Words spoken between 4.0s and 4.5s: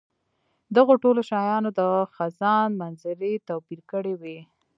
وو.